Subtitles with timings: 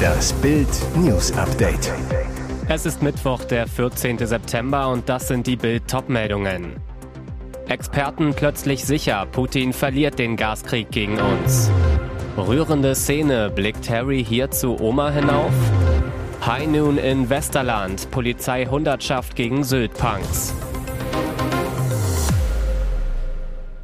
[0.00, 1.92] Das Bild News Update.
[2.68, 4.18] Es ist Mittwoch, der 14.
[4.18, 6.76] September und das sind die Bild Topmeldungen.
[7.68, 11.70] Experten plötzlich sicher, Putin verliert den Gaskrieg gegen uns.
[12.36, 15.52] Rührende Szene, blickt Harry hier zu Oma hinauf?
[16.46, 20.54] High Noon in Westerland, Polizei Hundertschaft gegen Sylt-Punks.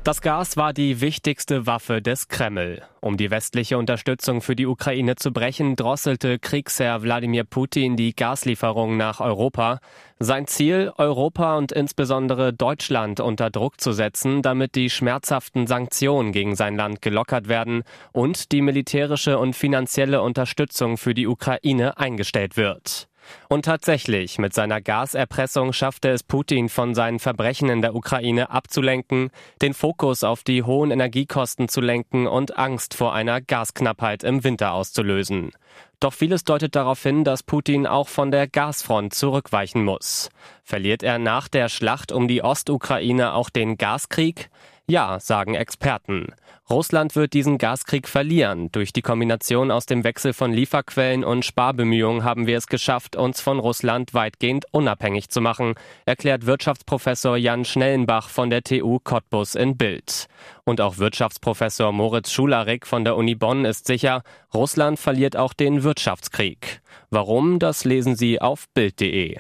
[0.07, 2.81] Das Gas war die wichtigste Waffe des Kreml.
[3.01, 8.97] Um die westliche Unterstützung für die Ukraine zu brechen, drosselte Kriegsherr Wladimir Putin die Gaslieferungen
[8.97, 9.81] nach Europa.
[10.21, 16.55] Sein Ziel, Europa und insbesondere Deutschland unter Druck zu setzen, damit die schmerzhaften Sanktionen gegen
[16.55, 23.09] sein Land gelockert werden und die militärische und finanzielle Unterstützung für die Ukraine eingestellt wird.
[23.49, 29.31] Und tatsächlich, mit seiner Gaserpressung schaffte es Putin von seinen Verbrechen in der Ukraine abzulenken,
[29.63, 34.73] den Fokus auf die hohen Energiekosten zu lenken und Angst vor einer Gasknappheit im Winter
[34.73, 35.53] auszulösen.
[35.99, 40.29] Doch vieles deutet darauf hin, dass Putin auch von der Gasfront zurückweichen muss.
[40.63, 44.51] Verliert er nach der Schlacht um die Ostukraine auch den Gaskrieg?
[44.89, 46.29] Ja, sagen Experten.
[46.71, 48.71] Russland wird diesen Gaskrieg verlieren.
[48.71, 53.41] Durch die Kombination aus dem Wechsel von Lieferquellen und Sparbemühungen haben wir es geschafft, uns
[53.41, 59.77] von Russland weitgehend unabhängig zu machen, erklärt Wirtschaftsprofessor Jan Schnellenbach von der TU Cottbus in
[59.77, 60.29] Bild.
[60.65, 64.23] Und auch Wirtschaftsprofessor Moritz Schularik von der Uni Bonn ist sicher,
[64.55, 66.81] Russland verliert auch den Wirtschaftskrieg.
[67.11, 69.39] Warum, das lesen Sie auf Bild.de.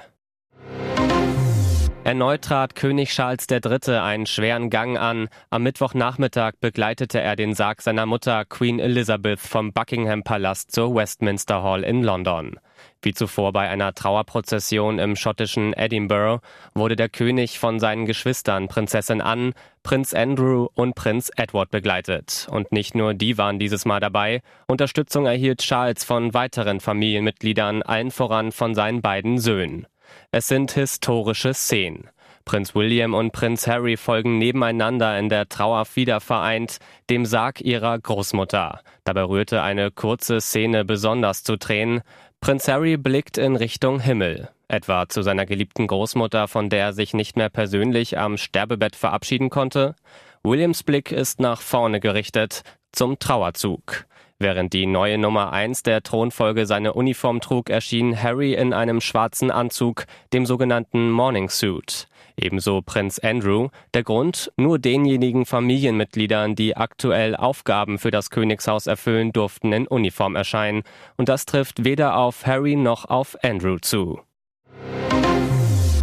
[2.07, 3.97] Erneut trat König Charles III.
[3.97, 5.29] einen schweren Gang an.
[5.51, 11.65] Am Mittwochnachmittag begleitete er den Sarg seiner Mutter Queen Elizabeth vom Buckingham Palast zur Westminster
[11.65, 12.61] Hall in London.
[13.03, 19.21] Wie zuvor bei einer Trauerprozession im schottischen Edinburgh wurde der König von seinen Geschwistern Prinzessin
[19.21, 19.51] Anne,
[19.83, 22.47] Prinz Andrew und Prinz Edward begleitet.
[22.49, 24.43] Und nicht nur die waren dieses Mal dabei.
[24.69, 29.89] Unterstützung erhielt Charles von weiteren Familienmitgliedern, allen voran von seinen beiden Söhnen.
[30.31, 32.11] Es sind historische Szenen.
[32.47, 36.79] Prinz William und Prinz Harry folgen nebeneinander in der Trauer wiedervereint
[37.11, 38.83] dem Sarg ihrer Großmutter.
[39.03, 42.03] Dabei rührte eine kurze Szene besonders zu Tränen.
[42.41, 47.15] Prinz Harry blickt in Richtung Himmel, etwa zu seiner geliebten Großmutter, von der er sich
[47.15, 49.97] nicht mehr persönlich am Sterbebett verabschieden konnte.
[50.45, 54.07] Williams Blick ist nach vorne gerichtet, zum Trauerzug.
[54.39, 59.51] Während die neue Nummer 1 der Thronfolge seine Uniform trug, erschien Harry in einem schwarzen
[59.51, 60.05] Anzug,
[60.35, 62.07] dem sogenannten Morning Suit.
[62.37, 63.69] Ebenso Prinz Andrew.
[63.95, 64.53] Der Grund?
[64.59, 70.83] Nur denjenigen Familienmitgliedern, die aktuell Aufgaben für das Königshaus erfüllen, durften in Uniform erscheinen.
[71.17, 74.21] Und das trifft weder auf Harry noch auf Andrew zu.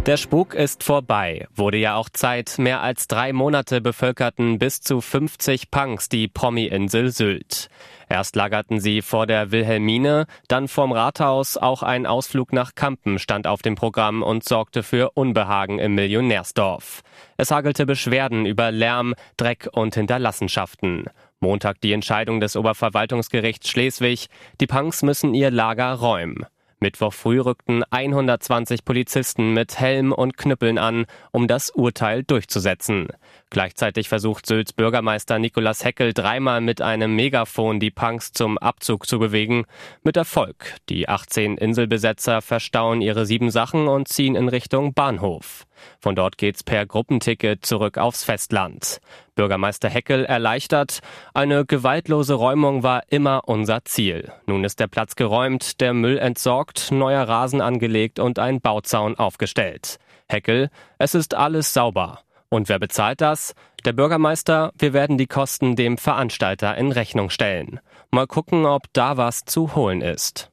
[0.06, 1.46] Der Spuk ist vorbei.
[1.54, 2.58] Wurde ja auch Zeit.
[2.58, 7.70] Mehr als drei Monate bevölkerten bis zu 50 Punks die Promi-Insel Sylt.
[8.10, 13.46] Erst lagerten sie vor der Wilhelmine, dann vorm Rathaus, auch ein Ausflug nach Kampen stand
[13.46, 17.00] auf dem Programm und sorgte für Unbehagen im Millionärsdorf.
[17.38, 21.06] Es hagelte Beschwerden über Lärm, Dreck und Hinterlassenschaften.
[21.40, 24.26] Montag die Entscheidung des Oberverwaltungsgerichts Schleswig,
[24.60, 26.44] die Punks müssen ihr Lager räumen.
[26.84, 33.08] Mittwoch früh rückten 120 Polizisten mit Helm und Knüppeln an, um das Urteil durchzusetzen.
[33.50, 39.18] Gleichzeitig versucht Sylts Bürgermeister Nikolaus Heckel dreimal mit einem Megafon die Punks zum Abzug zu
[39.18, 39.64] bewegen.
[40.02, 40.74] Mit Erfolg.
[40.88, 45.66] Die 18 Inselbesetzer verstauen ihre sieben Sachen und ziehen in Richtung Bahnhof.
[46.00, 49.00] Von dort geht's per Gruppenticket zurück aufs Festland.
[49.34, 51.00] Bürgermeister Heckel erleichtert,
[51.32, 54.32] eine gewaltlose Räumung war immer unser Ziel.
[54.46, 59.98] Nun ist der Platz geräumt, der Müll entsorgt, neuer Rasen angelegt und ein Bauzaun aufgestellt.
[60.28, 62.23] Heckel, es ist alles sauber.
[62.54, 63.52] Und wer bezahlt das?
[63.84, 67.80] Der Bürgermeister, wir werden die Kosten dem Veranstalter in Rechnung stellen.
[68.12, 70.52] Mal gucken, ob da was zu holen ist.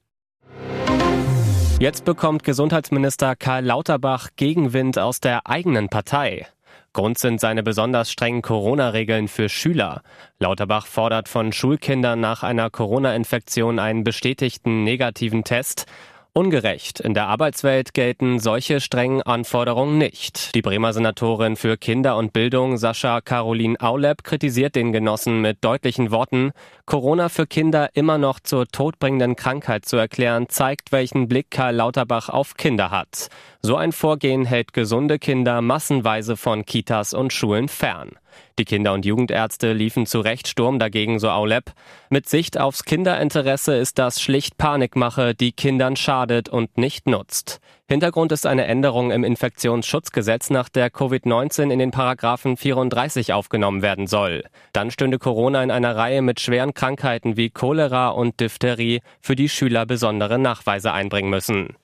[1.78, 6.48] Jetzt bekommt Gesundheitsminister Karl Lauterbach Gegenwind aus der eigenen Partei.
[6.94, 10.02] Grund sind seine besonders strengen Corona-Regeln für Schüler.
[10.40, 15.86] Lauterbach fordert von Schulkindern nach einer Corona-Infektion einen bestätigten negativen Test.
[16.34, 17.02] Ungerecht.
[17.02, 20.56] In der Arbeitswelt gelten solche strengen Anforderungen nicht.
[20.56, 26.10] Die Bremer Senatorin für Kinder und Bildung Sascha Caroline Aulep kritisiert den Genossen mit deutlichen
[26.10, 26.52] Worten,
[26.86, 32.30] Corona für Kinder immer noch zur todbringenden Krankheit zu erklären, zeigt, welchen Blick Karl Lauterbach
[32.30, 33.28] auf Kinder hat.
[33.62, 38.12] So ein Vorgehen hält gesunde Kinder massenweise von Kitas und Schulen fern.
[38.60, 41.72] Die Kinder- und Jugendärzte liefen zu Recht Sturm dagegen, so Aulep.
[42.10, 47.60] Mit Sicht aufs Kinderinteresse ist das schlicht Panikmache, die Kindern schadet und nicht nutzt.
[47.92, 54.08] Hintergrund ist eine Änderung im Infektionsschutzgesetz, nach der Covid-19 in den Paragraphen 34 aufgenommen werden
[54.08, 54.46] soll.
[54.72, 59.50] Dann stünde Corona in einer Reihe mit schweren Krankheiten wie Cholera und Diphtherie, für die
[59.50, 61.76] Schüler besondere Nachweise einbringen müssen.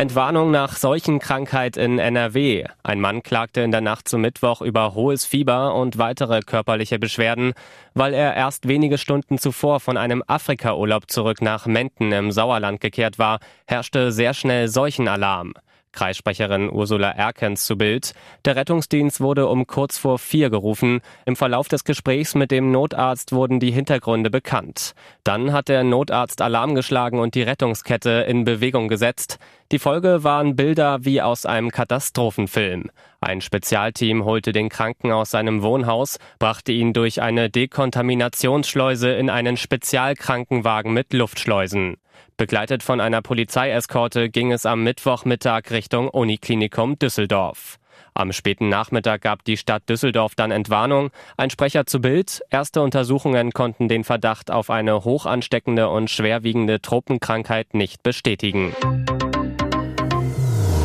[0.00, 2.64] Entwarnung nach Seuchenkrankheit in NRW.
[2.82, 7.52] Ein Mann klagte in der Nacht zum Mittwoch über hohes Fieber und weitere körperliche Beschwerden,
[7.92, 13.18] weil er erst wenige Stunden zuvor von einem Afrika-Urlaub zurück nach Menden im Sauerland gekehrt
[13.18, 15.52] war, herrschte sehr schnell Seuchenalarm.
[15.92, 18.12] Kreissprecherin Ursula Erkens zu Bild.
[18.44, 21.00] Der Rettungsdienst wurde um kurz vor vier gerufen.
[21.26, 24.94] Im Verlauf des Gesprächs mit dem Notarzt wurden die Hintergründe bekannt.
[25.24, 29.38] Dann hat der Notarzt Alarm geschlagen und die Rettungskette in Bewegung gesetzt.
[29.72, 32.90] Die Folge waren Bilder wie aus einem Katastrophenfilm.
[33.20, 39.56] Ein Spezialteam holte den Kranken aus seinem Wohnhaus, brachte ihn durch eine Dekontaminationsschleuse in einen
[39.56, 41.98] Spezialkrankenwagen mit Luftschleusen.
[42.36, 47.78] Begleitet von einer Polizeieskorte ging es am Mittwochmittag Richtung Uniklinikum Düsseldorf.
[48.12, 51.10] Am späten Nachmittag gab die Stadt Düsseldorf dann Entwarnung.
[51.36, 52.42] Ein Sprecher zu Bild.
[52.50, 58.74] Erste Untersuchungen konnten den Verdacht auf eine hochansteckende und schwerwiegende Tropenkrankheit nicht bestätigen.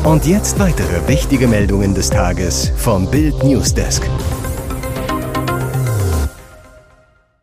[0.06, 4.08] Und jetzt weitere wichtige Meldungen des Tages vom Bild Newsdesk.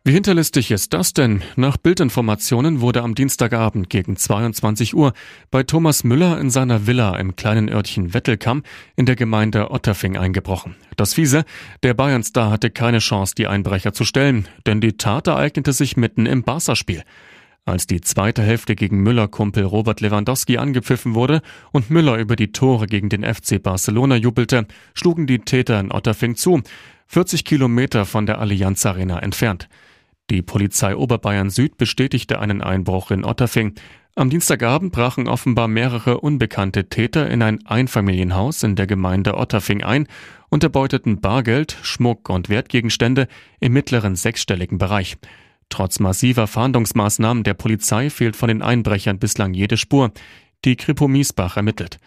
[0.06, 1.44] Wie hinterlistig ist das denn?
[1.57, 5.12] Nach Bildinformationen wurde am Dienstagabend gegen 22 Uhr
[5.51, 8.63] bei Thomas Müller in seiner Villa im kleinen Örtchen Wettelkamm
[8.95, 10.77] in der Gemeinde Otterfing eingebrochen.
[10.95, 11.44] Das Fiese,
[11.83, 16.25] der Bayern-Star hatte keine Chance, die Einbrecher zu stellen, denn die Tat ereignete sich mitten
[16.25, 17.04] im Barca-Spiel.
[17.65, 22.88] Als die zweite Hälfte gegen Müller-Kumpel Robert Lewandowski angepfiffen wurde und Müller über die Tore
[22.88, 26.62] gegen den FC Barcelona jubelte, schlugen die Täter in Otterfing zu,
[27.07, 29.69] 40 Kilometer von der Allianz Arena entfernt.
[30.30, 33.75] Die Polizei Oberbayern Süd bestätigte einen Einbruch in Otterfing.
[34.16, 40.07] Am Dienstagabend brachen offenbar mehrere unbekannte Täter in ein Einfamilienhaus in der Gemeinde Otterfing ein
[40.50, 43.27] und erbeuteten Bargeld, Schmuck und Wertgegenstände
[43.62, 45.18] im mittleren sechsstelligen Bereich.
[45.69, 50.12] Trotz massiver Fahndungsmaßnahmen der Polizei fehlt von den Einbrechern bislang jede Spur.
[50.65, 51.98] Die Kripo Miesbach ermittelt.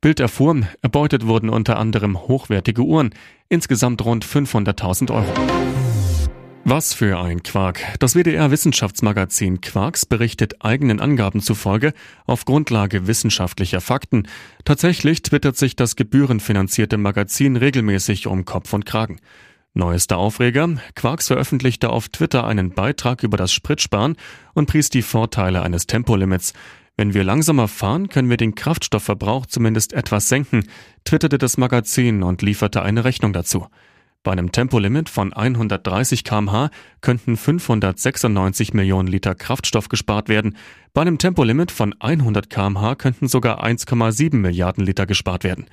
[0.00, 3.14] Bild erfuhr, erbeutet wurden unter anderem hochwertige Uhren,
[3.48, 5.32] insgesamt rund 500.000 Euro.
[6.66, 7.80] Was für ein Quark.
[7.98, 11.92] Das WDR-Wissenschaftsmagazin Quarks berichtet eigenen Angaben zufolge
[12.26, 14.28] auf Grundlage wissenschaftlicher Fakten.
[14.64, 19.20] Tatsächlich twittert sich das gebührenfinanzierte Magazin regelmäßig um Kopf und Kragen.
[19.76, 20.68] Neuester Aufreger.
[20.94, 24.16] Quarks veröffentlichte auf Twitter einen Beitrag über das Spritsparen
[24.54, 26.52] und pries die Vorteile eines Tempolimits.
[26.96, 30.68] Wenn wir langsamer fahren, können wir den Kraftstoffverbrauch zumindest etwas senken,
[31.04, 33.66] twitterte das Magazin und lieferte eine Rechnung dazu.
[34.22, 40.56] Bei einem Tempolimit von 130 kmh könnten 596 Millionen Liter Kraftstoff gespart werden.
[40.92, 45.66] Bei einem Tempolimit von 100 kmh könnten sogar 1,7 Milliarden Liter gespart werden.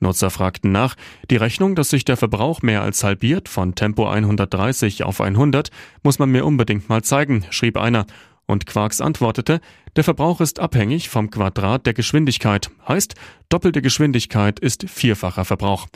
[0.00, 0.96] Nutzer fragten nach,
[1.30, 5.70] die Rechnung, dass sich der Verbrauch mehr als halbiert von Tempo 130 auf 100,
[6.02, 8.06] muss man mir unbedingt mal zeigen, schrieb einer.
[8.46, 9.60] Und Quarks antwortete,
[9.96, 13.14] der Verbrauch ist abhängig vom Quadrat der Geschwindigkeit, heißt,
[13.48, 15.86] doppelte Geschwindigkeit ist vierfacher Verbrauch.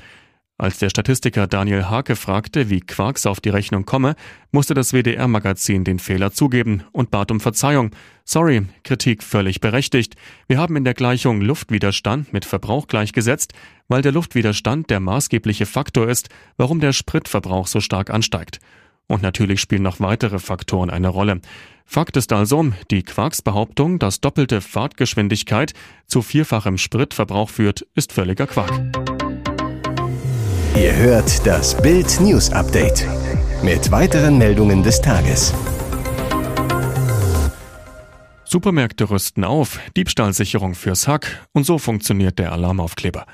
[0.57, 4.15] Als der Statistiker Daniel Hake fragte, wie Quarks auf die Rechnung komme,
[4.53, 7.91] musste das WDR-Magazin den Fehler zugeben und bat um Verzeihung.
[8.25, 10.15] Sorry, Kritik völlig berechtigt.
[10.47, 13.53] Wir haben in der Gleichung Luftwiderstand mit Verbrauch gleichgesetzt,
[13.89, 18.61] weil der Luftwiderstand der maßgebliche Faktor ist, warum der Spritverbrauch so stark ansteigt.
[19.09, 21.41] Und natürlich spielen noch weitere Faktoren eine Rolle.
[21.85, 25.73] Fakt ist also, die Quarks Behauptung, dass doppelte Fahrtgeschwindigkeit
[26.07, 29.14] zu vierfachem Spritverbrauch führt, ist völliger Quark.
[30.77, 33.07] Ihr hört das Bild News Update
[33.63, 35.55] mit weiteren Meldungen des Tages.
[38.45, 43.25] Supermärkte rüsten auf, Diebstahlsicherung fürs Hack und so funktioniert der Alarmaufkleber.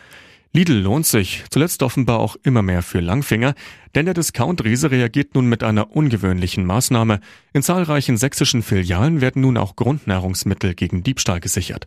[0.53, 3.55] Lidl lohnt sich, zuletzt offenbar auch immer mehr für Langfinger,
[3.95, 7.21] denn der Discount-Riese reagiert nun mit einer ungewöhnlichen Maßnahme.
[7.55, 11.87] In zahlreichen sächsischen Filialen werden nun auch Grundnahrungsmittel gegen Diebstahl gesichert.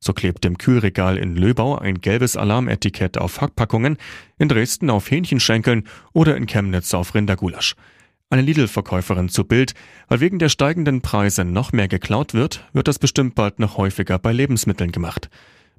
[0.00, 3.96] So klebt im Kühlregal in Löbau ein gelbes Alarmetikett auf Hackpackungen,
[4.38, 7.74] in Dresden auf Hähnchenschenkeln oder in Chemnitz auf Rindergulasch.
[8.30, 9.74] Eine Lidl-Verkäuferin zu Bild,
[10.08, 14.18] weil wegen der steigenden Preise noch mehr geklaut wird, wird das bestimmt bald noch häufiger
[14.18, 15.30] bei Lebensmitteln gemacht.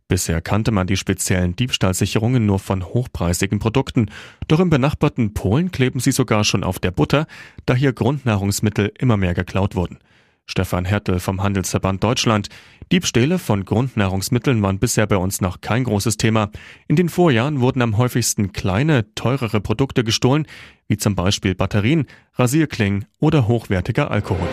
[0.07, 4.11] Bisher kannte man die speziellen Diebstahlsicherungen nur von hochpreisigen Produkten,
[4.47, 7.25] doch im benachbarten Polen kleben sie sogar schon auf der Butter,
[7.65, 9.97] da hier Grundnahrungsmittel immer mehr geklaut wurden.
[10.45, 12.49] Stefan Hertel vom Handelsverband Deutschland.
[12.91, 16.51] Diebstähle von Grundnahrungsmitteln waren bisher bei uns noch kein großes Thema.
[16.87, 20.45] In den Vorjahren wurden am häufigsten kleine, teurere Produkte gestohlen,
[20.87, 24.47] wie zum Beispiel Batterien, Rasierklingen oder hochwertiger Alkohol.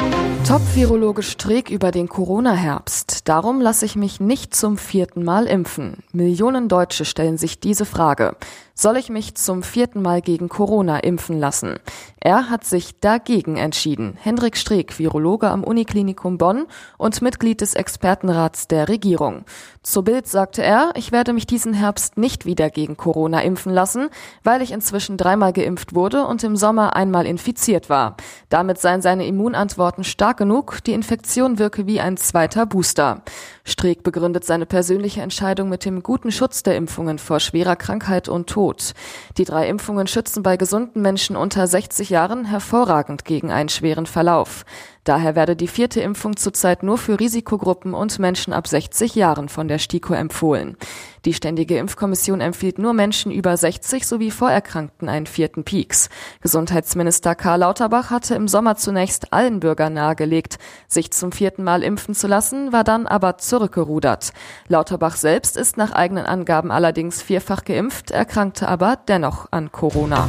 [0.46, 3.28] Top-Virologe Streeck über den Corona-Herbst.
[3.28, 5.98] Darum lasse ich mich nicht zum vierten Mal impfen.
[6.12, 8.36] Millionen Deutsche stellen sich diese Frage.
[8.74, 11.78] Soll ich mich zum vierten Mal gegen Corona impfen lassen?
[12.18, 14.16] Er hat sich dagegen entschieden.
[14.20, 19.44] Hendrik Streeck, Virologe am Uniklinikum Bonn und Mitglied des Expertenrats der Regierung.
[19.82, 24.08] Zu Bild sagte er, ich werde mich diesen Herbst nicht wieder gegen Corona impfen lassen,
[24.42, 28.16] weil ich inzwischen dreimal geimpft wurde und im Sommer einmal infiziert war.
[28.48, 33.22] Damit seien seine Immunantworten stark genug, die Infektion wirke wie ein zweiter Booster.
[33.64, 38.48] Streeck begründet seine persönliche Entscheidung mit dem guten Schutz der Impfungen vor schwerer Krankheit und
[38.48, 38.92] Tod.
[39.38, 44.64] Die drei Impfungen schützen bei gesunden Menschen unter 60 Jahren hervorragend gegen einen schweren Verlauf.
[45.04, 49.66] Daher werde die vierte Impfung zurzeit nur für Risikogruppen und Menschen ab 60 Jahren von
[49.66, 50.76] der STIKO empfohlen.
[51.24, 56.08] Die Ständige Impfkommission empfiehlt nur Menschen über 60 sowie Vorerkrankten einen vierten Peaks.
[56.40, 62.14] Gesundheitsminister Karl Lauterbach hatte im Sommer zunächst allen Bürgern nahegelegt, sich zum vierten Mal impfen
[62.14, 64.32] zu lassen, war dann aber zurückgerudert.
[64.68, 70.28] Lauterbach selbst ist nach eigenen Angaben allerdings vierfach geimpft, erkrankte aber dennoch an Corona.